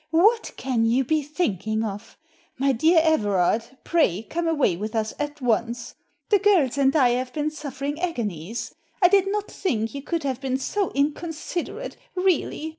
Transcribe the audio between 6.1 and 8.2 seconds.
The girls and I have been suffering